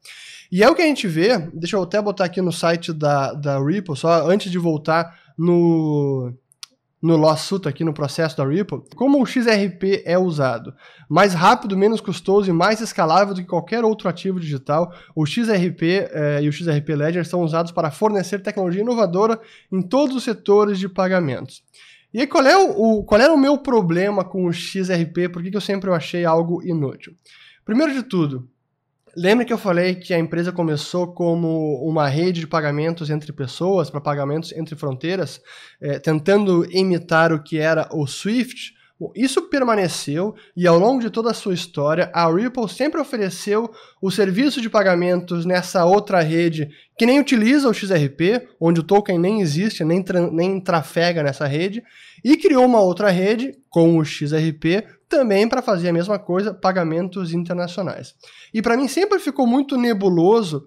E 0.50 0.62
é 0.62 0.70
o 0.70 0.74
que 0.74 0.82
a 0.82 0.86
gente 0.86 1.08
vê, 1.08 1.38
deixa 1.52 1.76
eu 1.76 1.82
até 1.82 2.00
botar 2.00 2.24
aqui 2.24 2.40
no 2.40 2.52
site 2.52 2.92
da, 2.92 3.32
da 3.32 3.58
Ripple, 3.58 3.96
só 3.96 4.30
antes 4.30 4.50
de 4.50 4.58
voltar 4.58 5.18
no, 5.36 6.32
no 7.04 7.18
lawsuit 7.18 7.68
aqui 7.68 7.84
no 7.84 7.92
processo 7.92 8.34
da 8.34 8.46
Ripple, 8.46 8.80
como 8.96 9.22
o 9.22 9.26
XRP 9.26 10.02
é 10.06 10.18
usado? 10.18 10.74
Mais 11.06 11.34
rápido, 11.34 11.76
menos 11.76 12.00
custoso 12.00 12.48
e 12.48 12.52
mais 12.52 12.80
escalável 12.80 13.34
do 13.34 13.42
que 13.42 13.46
qualquer 13.46 13.84
outro 13.84 14.08
ativo 14.08 14.40
digital, 14.40 14.90
o 15.14 15.26
XRP 15.26 15.82
eh, 15.82 16.40
e 16.42 16.48
o 16.48 16.52
XRP 16.52 16.94
Ledger 16.96 17.26
são 17.26 17.42
usados 17.42 17.72
para 17.72 17.90
fornecer 17.90 18.38
tecnologia 18.40 18.80
inovadora 18.80 19.38
em 19.70 19.82
todos 19.82 20.16
os 20.16 20.24
setores 20.24 20.78
de 20.78 20.88
pagamentos. 20.88 21.62
E 22.12 22.20
aí, 22.20 22.26
qual, 22.26 22.46
é 22.46 22.56
o, 22.56 22.70
o, 22.70 23.04
qual 23.04 23.20
era 23.20 23.34
o 23.34 23.38
meu 23.38 23.58
problema 23.58 24.24
com 24.24 24.46
o 24.46 24.52
XRP? 24.52 25.28
Por 25.30 25.42
que, 25.42 25.50
que 25.50 25.56
eu 25.58 25.60
sempre 25.60 25.90
achei 25.90 26.24
algo 26.24 26.62
inútil? 26.62 27.12
Primeiro 27.66 27.92
de 27.92 28.02
tudo, 28.02 28.48
Lembra 29.16 29.44
que 29.44 29.52
eu 29.52 29.58
falei 29.58 29.94
que 29.94 30.12
a 30.12 30.18
empresa 30.18 30.50
começou 30.50 31.12
como 31.12 31.80
uma 31.88 32.08
rede 32.08 32.40
de 32.40 32.46
pagamentos 32.46 33.10
entre 33.10 33.32
pessoas, 33.32 33.88
para 33.88 34.00
pagamentos 34.00 34.52
entre 34.52 34.74
fronteiras, 34.74 35.40
é, 35.80 35.98
tentando 35.98 36.66
imitar 36.70 37.32
o 37.32 37.42
que 37.42 37.58
era 37.58 37.88
o 37.92 38.06
SWIFT? 38.06 38.74
Bom, 38.98 39.12
isso 39.16 39.42
permaneceu 39.48 40.34
e 40.56 40.66
ao 40.68 40.78
longo 40.78 41.00
de 41.00 41.10
toda 41.10 41.30
a 41.30 41.34
sua 41.34 41.52
história, 41.52 42.10
a 42.14 42.32
Ripple 42.32 42.68
sempre 42.68 43.00
ofereceu 43.00 43.68
o 44.00 44.10
serviço 44.10 44.60
de 44.60 44.70
pagamentos 44.70 45.44
nessa 45.44 45.84
outra 45.84 46.20
rede 46.20 46.70
que 46.96 47.04
nem 47.04 47.18
utiliza 47.18 47.68
o 47.68 47.74
XRP, 47.74 48.48
onde 48.60 48.80
o 48.80 48.84
token 48.84 49.18
nem 49.18 49.40
existe, 49.40 49.84
nem, 49.84 50.00
tra 50.00 50.30
nem 50.30 50.60
trafega 50.60 51.24
nessa 51.24 51.44
rede, 51.44 51.82
e 52.24 52.36
criou 52.36 52.64
uma 52.64 52.80
outra 52.80 53.10
rede 53.10 53.52
com 53.68 53.98
o 53.98 54.04
XRP 54.04 54.84
também 55.14 55.48
para 55.48 55.62
fazer 55.62 55.88
a 55.88 55.92
mesma 55.92 56.18
coisa, 56.18 56.52
pagamentos 56.52 57.32
internacionais. 57.32 58.14
E 58.52 58.60
para 58.60 58.76
mim 58.76 58.88
sempre 58.88 59.20
ficou 59.20 59.46
muito 59.46 59.76
nebuloso 59.76 60.66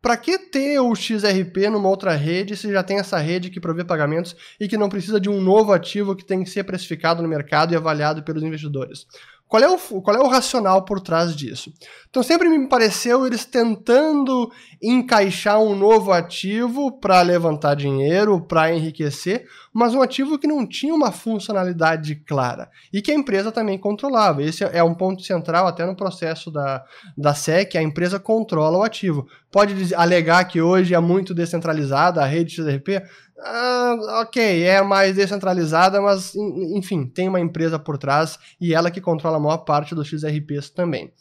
para 0.00 0.16
que 0.16 0.38
ter 0.38 0.78
o 0.78 0.94
XRP 0.94 1.68
numa 1.68 1.88
outra 1.88 2.14
rede 2.14 2.56
se 2.56 2.70
já 2.70 2.80
tem 2.80 2.98
essa 2.98 3.18
rede 3.18 3.50
que 3.50 3.58
provê 3.58 3.84
pagamentos 3.84 4.36
e 4.60 4.68
que 4.68 4.76
não 4.76 4.88
precisa 4.88 5.18
de 5.18 5.28
um 5.28 5.40
novo 5.40 5.72
ativo 5.72 6.14
que 6.14 6.24
tem 6.24 6.44
que 6.44 6.50
ser 6.50 6.62
precificado 6.62 7.20
no 7.20 7.28
mercado 7.28 7.72
e 7.72 7.76
avaliado 7.76 8.22
pelos 8.22 8.44
investidores? 8.44 9.04
Qual 9.48 9.62
é, 9.62 9.68
o, 9.68 9.78
qual 10.02 10.16
é 10.16 10.20
o 10.20 10.26
racional 10.26 10.84
por 10.84 11.00
trás 11.00 11.34
disso? 11.34 11.72
Então 12.10 12.20
sempre 12.20 12.48
me 12.48 12.68
pareceu 12.68 13.24
eles 13.24 13.44
tentando 13.44 14.50
encaixar 14.82 15.60
um 15.60 15.76
novo 15.76 16.10
ativo 16.10 16.90
para 16.98 17.20
levantar 17.22 17.76
dinheiro, 17.76 18.40
para 18.40 18.74
enriquecer, 18.74 19.46
mas 19.72 19.94
um 19.94 20.02
ativo 20.02 20.36
que 20.36 20.48
não 20.48 20.66
tinha 20.66 20.92
uma 20.92 21.12
funcionalidade 21.12 22.16
clara 22.16 22.68
e 22.92 23.00
que 23.00 23.12
a 23.12 23.14
empresa 23.14 23.52
também 23.52 23.78
controlava. 23.78 24.42
Esse 24.42 24.64
é 24.64 24.82
um 24.82 24.94
ponto 24.94 25.22
central 25.22 25.68
até 25.68 25.86
no 25.86 25.94
processo 25.94 26.50
da, 26.50 26.84
da 27.16 27.32
SEC, 27.32 27.76
a 27.76 27.82
empresa 27.82 28.18
controla 28.18 28.78
o 28.78 28.82
ativo. 28.82 29.28
Pode 29.52 29.94
alegar 29.94 30.44
que 30.46 30.60
hoje 30.60 30.92
é 30.92 30.98
muito 30.98 31.32
descentralizada 31.32 32.20
a 32.20 32.26
rede 32.26 32.54
XRP, 32.54 33.00
ah, 33.38 34.20
ok, 34.22 34.62
é 34.62 34.82
mais 34.82 35.16
descentralizada, 35.16 36.00
mas 36.00 36.34
enfim, 36.34 37.06
tem 37.06 37.28
uma 37.28 37.40
empresa 37.40 37.78
por 37.78 37.98
trás 37.98 38.38
e 38.60 38.74
ela 38.74 38.90
que 38.90 39.00
controla 39.00 39.36
a 39.36 39.40
maior 39.40 39.58
parte 39.58 39.94
dos 39.94 40.08
XRPs 40.08 40.70
também. 40.70 41.12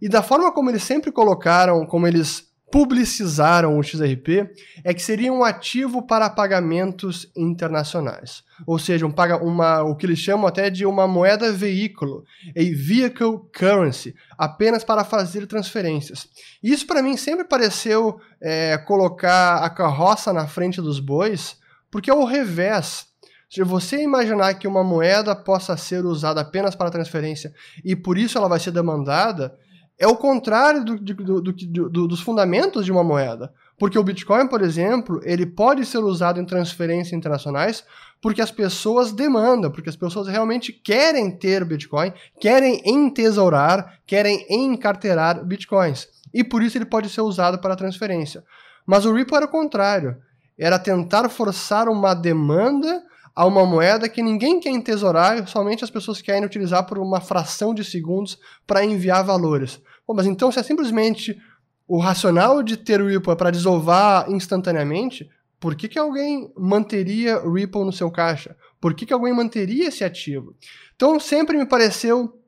E 0.00 0.08
da 0.08 0.22
forma 0.22 0.52
como 0.52 0.70
eles 0.70 0.82
sempre 0.82 1.10
colocaram, 1.10 1.86
como 1.86 2.06
eles 2.06 2.44
publicizaram 2.70 3.78
o 3.78 3.82
XRP, 3.82 4.50
é 4.82 4.92
que 4.92 5.02
seria 5.02 5.32
um 5.32 5.44
ativo 5.44 6.02
para 6.02 6.28
pagamentos 6.28 7.30
internacionais. 7.36 8.42
Ou 8.66 8.78
seja, 8.78 9.06
um, 9.06 9.14
uma, 9.42 9.82
o 9.82 9.94
que 9.94 10.04
eles 10.04 10.18
chamam 10.18 10.46
até 10.46 10.68
de 10.68 10.84
uma 10.84 11.06
moeda 11.06 11.52
veículo, 11.52 12.24
a 12.48 12.60
vehicle 12.60 13.38
currency, 13.56 14.14
apenas 14.36 14.82
para 14.82 15.04
fazer 15.04 15.46
transferências. 15.46 16.28
Isso 16.62 16.86
para 16.86 17.02
mim 17.02 17.16
sempre 17.16 17.44
pareceu 17.44 18.18
é, 18.40 18.76
colocar 18.78 19.58
a 19.58 19.70
carroça 19.70 20.32
na 20.32 20.46
frente 20.46 20.80
dos 20.80 20.98
bois, 20.98 21.56
porque 21.90 22.10
é 22.10 22.14
o 22.14 22.24
revés. 22.24 23.06
Se 23.48 23.62
você 23.62 24.02
imaginar 24.02 24.54
que 24.54 24.66
uma 24.66 24.82
moeda 24.82 25.34
possa 25.36 25.76
ser 25.76 26.04
usada 26.04 26.40
apenas 26.40 26.74
para 26.74 26.90
transferência 26.90 27.54
e 27.84 27.94
por 27.94 28.18
isso 28.18 28.36
ela 28.36 28.48
vai 28.48 28.58
ser 28.58 28.72
demandada, 28.72 29.56
é 29.98 30.06
o 30.06 30.16
contrário 30.16 30.84
do, 30.84 30.98
do, 30.98 31.52
do, 31.52 32.08
dos 32.08 32.20
fundamentos 32.20 32.84
de 32.84 32.92
uma 32.92 33.02
moeda. 33.02 33.52
Porque 33.78 33.98
o 33.98 34.02
Bitcoin, 34.02 34.46
por 34.46 34.62
exemplo, 34.62 35.20
ele 35.22 35.44
pode 35.44 35.84
ser 35.84 35.98
usado 35.98 36.40
em 36.40 36.44
transferências 36.44 37.12
internacionais 37.12 37.84
porque 38.20 38.40
as 38.40 38.50
pessoas 38.50 39.12
demandam, 39.12 39.70
porque 39.70 39.90
as 39.90 39.96
pessoas 39.96 40.28
realmente 40.28 40.72
querem 40.72 41.30
ter 41.30 41.64
Bitcoin, 41.64 42.12
querem 42.40 42.80
entesourar, 42.84 44.00
querem 44.06 44.46
encarterar 44.48 45.44
Bitcoins. 45.44 46.08
E 46.32 46.42
por 46.42 46.62
isso 46.62 46.78
ele 46.78 46.86
pode 46.86 47.08
ser 47.08 47.20
usado 47.20 47.58
para 47.58 47.76
transferência. 47.76 48.42
Mas 48.86 49.04
o 49.04 49.12
Ripple 49.12 49.36
era 49.36 49.46
o 49.46 49.50
contrário. 49.50 50.16
Era 50.58 50.78
tentar 50.78 51.28
forçar 51.28 51.88
uma 51.88 52.14
demanda 52.14 53.02
a 53.36 53.44
uma 53.44 53.66
moeda 53.66 54.08
que 54.08 54.22
ninguém 54.22 54.58
quer 54.58 54.70
entesourar, 54.70 55.46
somente 55.46 55.84
as 55.84 55.90
pessoas 55.90 56.22
querem 56.22 56.42
utilizar 56.42 56.86
por 56.86 56.98
uma 56.98 57.20
fração 57.20 57.74
de 57.74 57.84
segundos 57.84 58.38
para 58.66 58.82
enviar 58.82 59.22
valores. 59.22 59.78
Bom, 60.08 60.14
mas 60.14 60.26
então 60.26 60.50
se 60.50 60.58
é 60.58 60.62
simplesmente 60.62 61.38
o 61.86 61.98
racional 61.98 62.62
de 62.62 62.78
ter 62.78 62.98
o 63.02 63.06
Ripple 63.06 63.32
é 63.32 63.36
para 63.36 63.50
desovar 63.50 64.30
instantaneamente, 64.30 65.28
por 65.60 65.76
que, 65.76 65.86
que 65.86 65.98
alguém 65.98 66.50
manteria 66.56 67.38
Ripple 67.38 67.84
no 67.84 67.92
seu 67.92 68.10
caixa? 68.10 68.56
Por 68.80 68.94
que, 68.94 69.04
que 69.04 69.12
alguém 69.12 69.34
manteria 69.34 69.88
esse 69.88 70.02
ativo? 70.02 70.56
Então 70.94 71.20
sempre 71.20 71.58
me 71.58 71.66
pareceu 71.66 72.40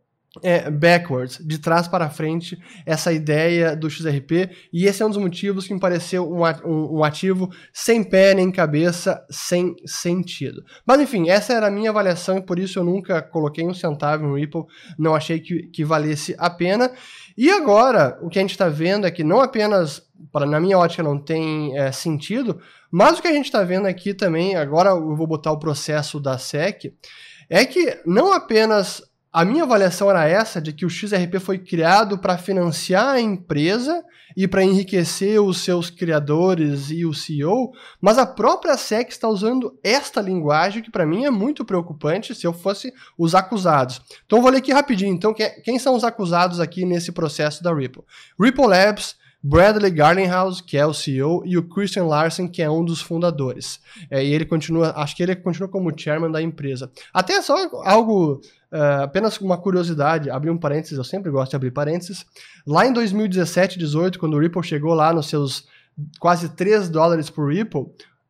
é, 0.43 0.71
backwards, 0.71 1.39
de 1.45 1.59
trás 1.59 1.89
para 1.89 2.11
frente, 2.11 2.59
essa 2.85 3.13
ideia 3.13 3.75
do 3.75 3.89
XRP, 3.89 4.51
e 4.73 4.87
esse 4.87 5.03
é 5.03 5.07
um 5.07 5.09
dos 5.09 5.19
motivos 5.19 5.67
que 5.67 5.75
me 5.75 5.81
pareceu 5.81 6.31
um, 6.31 7.03
ativo 7.03 7.51
sem 7.73 8.05
pé 8.05 8.35
nem 8.35 8.51
cabeça, 8.51 9.25
sem 9.31 9.75
sentido. 9.87 10.63
Mas 10.87 11.01
enfim, 11.01 11.29
essa 11.29 11.55
era 11.55 11.69
a 11.69 11.71
minha 11.71 11.91
avaliação 11.91 12.39
e 12.39 12.43
por 12.43 12.59
isso 12.59 12.79
eu 12.79 12.85
nunca 12.85 13.23
coloquei 13.23 13.67
um 13.67 13.75
centavo 13.75 14.27
no 14.27 14.37
Ripple, 14.37 14.65
não 14.99 15.15
achei 15.15 15.41
que, 15.41 15.65
que 15.69 15.85
valesse 15.85 16.35
a 16.39 16.51
pena. 16.51 16.91
E 17.37 17.51
agora, 17.51 18.19
o 18.23 18.29
que 18.29 18.39
a 18.39 18.43
gente 18.43 18.51
está 18.51 18.69
vendo 18.69 19.07
é 19.07 19.11
que 19.11 19.25
não 19.25 19.41
apenas, 19.41 20.03
para, 20.33 20.45
na 20.45 20.61
minha 20.61 20.79
ótica, 20.79 21.03
não 21.03 21.19
tem 21.19 21.77
é, 21.77 21.91
sentido, 21.91 22.61
mas 22.91 23.19
o 23.19 23.23
que 23.23 23.29
a 23.29 23.33
gente 23.33 23.47
está 23.47 23.63
vendo 23.63 23.87
aqui 23.87 24.13
também, 24.13 24.57
agora 24.57 24.91
eu 24.91 25.17
vou 25.17 25.27
botar 25.27 25.53
o 25.53 25.59
processo 25.59 26.21
da 26.21 26.37
SEC, 26.37 26.93
é 27.49 27.65
que 27.65 27.99
não 28.05 28.33
apenas 28.33 29.03
a 29.33 29.45
minha 29.45 29.65
avaliação 29.65 30.11
era 30.11 30.27
essa, 30.27 30.61
de 30.61 30.73
que 30.73 30.87
o 30.87 30.91
XRP 30.91 31.39
foi 31.39 31.59
criado 31.59 32.19
para 32.19 32.39
financiar 32.39 33.09
a 33.09 33.21
empresa 33.21 34.03
e 34.37 34.49
para 34.49 34.65
enriquecer 34.65 35.41
os 35.43 35.59
seus 35.59 35.91
criadores 35.91 36.91
e 36.91 37.05
o 37.05 37.13
CEO, 37.13 37.73
mas 38.01 38.19
a 38.19 38.25
própria 38.25 38.77
SEC 38.77 39.11
está 39.11 39.29
usando 39.29 39.79
esta 39.83 40.21
linguagem 40.21 40.83
que 40.83 40.91
para 40.91 41.05
mim 41.05 41.25
é 41.25 41.31
muito 41.31 41.65
preocupante 41.65 42.35
se 42.35 42.47
eu 42.47 42.53
fosse 42.53 42.93
os 43.19 43.35
acusados. 43.35 44.01
Então 44.25 44.41
vou 44.41 44.51
ler 44.51 44.59
aqui 44.59 44.73
rapidinho. 44.73 45.13
Então 45.13 45.35
quem 45.35 45.79
são 45.79 45.95
os 45.95 46.05
acusados 46.05 46.61
aqui 46.61 46.85
nesse 46.85 47.13
processo 47.13 47.63
da 47.63 47.75
Ripple? 47.75 48.03
Ripple 48.41 48.67
Labs, 48.67 49.17
Bradley 49.42 49.90
Garlinghouse, 49.90 50.62
que 50.62 50.76
é 50.76 50.85
o 50.85 50.92
CEO, 50.92 51.42
e 51.47 51.57
o 51.57 51.62
Christian 51.62 52.04
Larsen, 52.04 52.49
que 52.49 52.62
é 52.62 52.68
um 52.68 52.85
dos 52.85 53.00
fundadores. 53.00 53.80
É, 54.11 54.25
e 54.25 54.33
ele 54.33 54.45
continua, 54.45 54.92
acho 54.97 55.14
que 55.16 55.23
ele 55.23 55.37
continua 55.37 55.68
como 55.68 55.92
chairman 55.97 56.30
da 56.30 56.42
empresa. 56.42 56.90
Até 57.12 57.40
só 57.42 57.57
algo 57.85 58.40
Uh, 58.71 59.04
apenas 59.04 59.38
uma 59.40 59.57
curiosidade, 59.57 60.28
abrir 60.28 60.50
um 60.50 60.59
parênteses, 60.59 60.99
eu 60.99 61.04
sempre 61.04 61.30
gosto 61.30 61.52
de 61.52 61.57
abrir 61.57 61.71
parênteses. 61.71 62.26
Lá 62.66 62.87
em 62.87 62.92
2017, 62.92 63.78
18, 63.78 64.18
quando 64.18 64.35
o 64.35 64.38
Ripple 64.38 64.62
chegou 64.62 64.92
lá 64.92 65.11
nos 65.11 65.26
seus 65.26 65.66
quase 66.21 66.50
3 66.50 66.90
dólares 66.90 67.30
por 67.30 67.50
Ripple, 67.50 67.87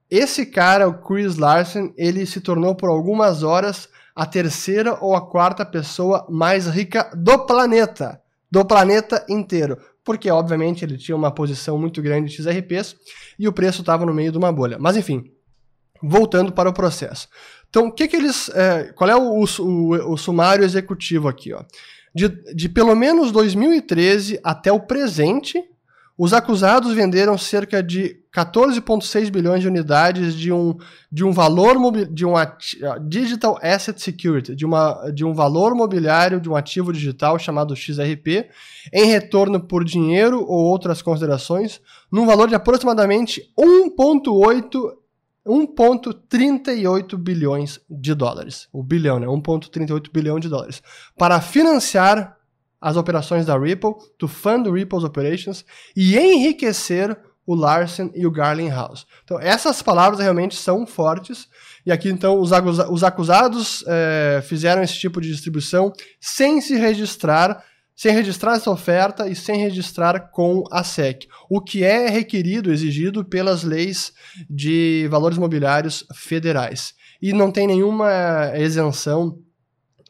esse 0.09 0.47
cara, 0.47 0.89
o 0.89 0.95
Chris 0.95 1.37
Larsen, 1.37 1.93
ele 1.97 2.25
se 2.25 2.41
tornou 2.41 2.75
por 2.75 2.89
algumas 2.89 3.43
horas 3.43 3.89
a 4.15 4.25
terceira 4.25 4.97
ou 5.01 5.15
a 5.15 5.21
quarta 5.21 5.67
pessoa 5.67 6.25
mais 6.31 6.67
rica 6.67 7.11
do 7.15 7.45
planeta. 7.45 8.21
Do 8.51 8.65
planeta 8.65 9.27
inteiro. 9.29 9.77
Porque, 10.09 10.31
obviamente, 10.31 10.87
ele 10.87 10.97
tinha 10.97 11.15
uma 11.15 11.31
posição 11.31 11.79
muito 11.79 12.01
grande 12.01 12.31
de 12.31 12.37
XRPs 12.37 12.97
e 13.39 13.47
o 13.47 13.53
preço 13.53 13.83
estava 13.83 14.07
no 14.07 14.15
meio 14.15 14.33
de 14.33 14.39
uma 14.39 14.51
bolha. 14.51 14.79
Mas, 14.81 14.97
enfim, 14.97 15.31
voltando 16.03 16.51
para 16.51 16.71
o 16.71 16.73
processo. 16.73 17.29
Então, 17.69 17.91
que 17.91 18.09
que 18.09 18.17
eles. 18.17 18.49
É, 18.55 18.85
qual 18.95 19.11
é 19.11 19.15
o, 19.15 19.45
o, 19.45 20.13
o, 20.13 20.17
sumário 20.17 20.65
executivo 20.65 21.29
aqui? 21.29 21.53
Ó? 21.53 21.63
De, 22.15 22.31
de 22.55 22.71
pelo 22.71 22.97
menos 22.97 23.31
2013 23.31 24.41
até 24.43 24.73
o 24.73 24.81
presente, 24.81 25.63
os 26.19 26.33
acusados 26.33 26.93
venderam 26.93 27.39
cerca 27.39 27.81
de 27.81 28.17
14,6 28.35 29.31
bilhões 29.31 29.61
de 29.61 29.69
unidades 29.69 30.35
de 30.35 30.53
um, 30.53 30.77
de 31.11 31.25
um 31.25 31.31
valor 31.31 31.77
de 32.07 32.27
um 32.27 32.35
digital 33.07 33.57
asset 33.63 34.03
security, 34.03 34.57
de, 34.57 34.67
uma, 34.67 35.11
de 35.15 35.25
um 35.25 35.33
valor 35.33 35.77
mobiliário 35.77 36.41
de 36.41 36.49
um 36.51 36.57
ativo 36.57 36.93
digital 36.93 37.39
chamado 37.39 37.77
XRP, 37.77 38.51
em 38.93 39.07
retorno 39.07 39.61
por 39.61 39.85
dinheiro 39.85 40.41
ou 40.41 40.65
outras 40.65 41.01
considerações, 41.01 41.81
num 42.11 42.27
valor 42.27 42.49
de 42.49 42.57
aproximadamente 42.57 43.43
1,8 43.57 44.99
1,38 45.47 47.17
bilhões 47.17 47.81
de 47.89 48.13
dólares. 48.15 48.69
O 48.71 48.83
bilhão, 48.83 49.19
né? 49.19 49.27
1,38 49.27 50.13
bilhão 50.13 50.39
de 50.39 50.47
dólares. 50.47 50.83
Para 51.17 51.41
financiar 51.41 52.38
as 52.81 52.97
operações 52.97 53.47
da 53.47 53.59
Ripple, 53.59 53.95
to 54.17 54.29
fund 54.29 54.69
Ripple's 54.69 55.05
operations 55.05 55.65
e 55.97 56.17
enriquecer 56.17 57.17
o 57.49 57.55
Larsen 57.55 58.13
e 58.15 58.27
o 58.27 58.31
Garlinghouse. 58.31 59.07
Então, 59.25 59.41
essas 59.41 59.81
palavras 59.81 60.21
realmente 60.21 60.55
são 60.55 60.87
fortes. 60.87 61.49
E 61.85 61.91
aqui, 61.91 62.11
então, 62.11 62.39
os, 62.39 62.51
os 62.91 63.03
acusados 63.03 63.83
é, 63.87 64.43
fizeram 64.45 64.83
esse 64.83 64.99
tipo 64.99 65.19
de 65.19 65.31
distribuição 65.31 65.91
sem 66.21 66.61
se 66.61 66.77
registrar, 66.77 67.65
sem 67.97 68.13
registrar 68.13 68.57
essa 68.57 68.71
oferta 68.71 69.27
e 69.27 69.35
sem 69.35 69.57
registrar 69.57 70.31
com 70.31 70.63
a 70.71 70.85
SEC, 70.85 71.27
o 71.49 71.59
que 71.59 71.83
é 71.83 72.11
requerido, 72.11 72.71
exigido 72.71 73.25
pelas 73.25 73.63
leis 73.63 74.13
de 74.49 75.09
valores 75.11 75.39
imobiliários 75.39 76.05
federais. 76.15 76.93
E 77.21 77.33
não 77.33 77.51
tem 77.51 77.67
nenhuma 77.67 78.53
isenção 78.59 79.39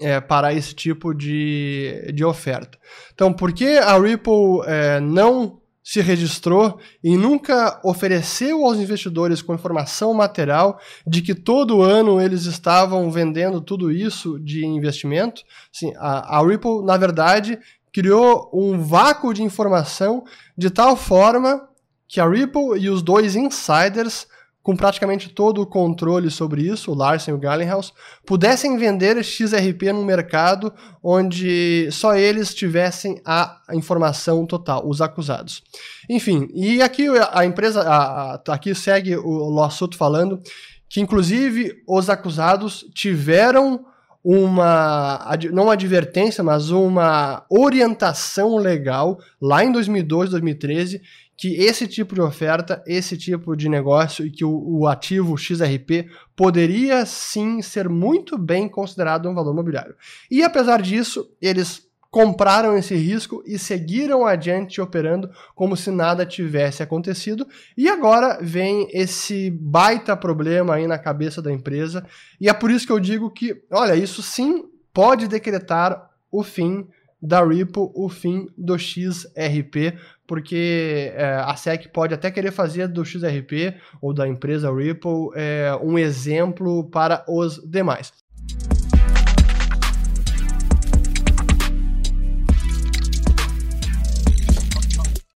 é, 0.00 0.20
para 0.20 0.52
esse 0.52 0.74
tipo 0.74 1.12
de, 1.12 2.12
de 2.14 2.24
oferta. 2.24 2.78
Então, 3.12 3.32
por 3.32 3.52
que 3.52 3.78
a 3.78 3.98
Ripple 3.98 4.62
é, 4.66 5.00
não 5.00 5.60
se 5.82 6.02
registrou 6.02 6.78
e 7.02 7.16
nunca 7.16 7.80
ofereceu 7.82 8.64
aos 8.64 8.78
investidores 8.78 9.40
com 9.40 9.54
informação 9.54 10.12
material 10.12 10.78
de 11.06 11.22
que 11.22 11.34
todo 11.34 11.80
ano 11.80 12.20
eles 12.20 12.44
estavam 12.44 13.10
vendendo 13.10 13.60
tudo 13.60 13.90
isso 13.90 14.38
de 14.38 14.66
investimento? 14.66 15.42
Sim, 15.72 15.92
a, 15.96 16.38
a 16.38 16.46
Ripple, 16.46 16.84
na 16.84 16.96
verdade, 16.96 17.58
criou 17.92 18.50
um 18.52 18.78
vácuo 18.78 19.32
de 19.32 19.42
informação 19.42 20.24
de 20.56 20.68
tal 20.68 20.94
forma 20.94 21.66
que 22.06 22.20
a 22.20 22.28
Ripple 22.28 22.78
e 22.78 22.88
os 22.88 23.02
dois 23.02 23.34
insiders 23.34 24.26
com 24.68 24.76
praticamente 24.76 25.30
todo 25.30 25.62
o 25.62 25.66
controle 25.66 26.30
sobre 26.30 26.60
isso, 26.60 26.92
o 26.92 26.94
Larsen 26.94 27.32
e 27.32 27.34
o 27.34 27.40
Gallenhaus, 27.40 27.90
pudessem 28.26 28.76
vender 28.76 29.24
XRP 29.24 29.94
num 29.94 30.04
mercado 30.04 30.70
onde 31.02 31.88
só 31.90 32.14
eles 32.14 32.52
tivessem 32.52 33.18
a 33.24 33.62
informação 33.72 34.44
total, 34.44 34.86
os 34.86 35.00
acusados. 35.00 35.62
Enfim, 36.06 36.50
e 36.52 36.82
aqui 36.82 37.06
a 37.32 37.46
empresa, 37.46 37.80
a, 37.80 38.34
a, 38.34 38.42
aqui 38.48 38.74
segue 38.74 39.16
o, 39.16 39.54
o 39.54 39.62
assunto 39.62 39.96
falando 39.96 40.38
que 40.86 41.00
inclusive 41.00 41.82
os 41.88 42.10
acusados 42.10 42.84
tiveram 42.94 43.86
uma, 44.22 45.34
não 45.50 45.62
uma 45.62 45.72
advertência, 45.72 46.44
mas 46.44 46.68
uma 46.68 47.42
orientação 47.48 48.58
legal 48.58 49.18
lá 49.40 49.64
em 49.64 49.72
2012, 49.72 50.30
2013, 50.32 51.00
que 51.38 51.54
esse 51.54 51.86
tipo 51.86 52.16
de 52.16 52.20
oferta, 52.20 52.82
esse 52.84 53.16
tipo 53.16 53.56
de 53.56 53.68
negócio 53.68 54.26
e 54.26 54.30
que 54.30 54.44
o, 54.44 54.50
o, 54.50 54.88
ativo 54.88 55.38
XRP 55.38 56.10
poderia 56.34 57.06
sim 57.06 57.62
ser 57.62 57.88
muito 57.88 58.36
bem 58.36 58.68
considerado 58.68 59.28
um 59.28 59.34
valor 59.34 59.52
imobiliário. 59.52 59.94
E 60.28 60.42
apesar 60.42 60.82
disso, 60.82 61.30
eles 61.40 61.86
compraram 62.10 62.76
esse 62.76 62.96
risco 62.96 63.40
e 63.46 63.56
seguiram 63.56 64.26
adiante 64.26 64.80
operando 64.80 65.30
como 65.54 65.76
se 65.76 65.92
nada 65.92 66.26
tivesse 66.26 66.82
acontecido. 66.82 67.46
E 67.76 67.88
agora 67.88 68.38
vem 68.42 68.88
esse 68.92 69.48
baita 69.48 70.16
problema 70.16 70.74
aí 70.74 70.88
na 70.88 70.98
cabeça 70.98 71.40
da 71.40 71.52
empresa. 71.52 72.04
E 72.40 72.48
é 72.48 72.52
por 72.52 72.68
isso 72.68 72.84
que 72.84 72.92
eu 72.92 72.98
digo 72.98 73.30
que, 73.30 73.62
olha, 73.70 73.94
isso 73.94 74.22
sim 74.22 74.64
pode 74.92 75.28
decretar 75.28 76.10
o 76.32 76.42
fim 76.42 76.88
da 77.20 77.44
Ripple, 77.44 77.90
o 77.94 78.08
fim 78.08 78.48
do 78.56 78.78
XRP, 78.78 79.98
porque 80.28 81.10
é, 81.14 81.42
a 81.42 81.56
SEC 81.56 81.88
pode 81.88 82.12
até 82.12 82.30
querer 82.30 82.52
fazer 82.52 82.86
do 82.86 83.02
XRP 83.04 83.74
ou 84.00 84.12
da 84.12 84.28
empresa 84.28 84.70
Ripple 84.70 85.30
é, 85.34 85.72
um 85.82 85.98
exemplo 85.98 86.84
para 86.90 87.24
os 87.26 87.58
demais. 87.66 88.12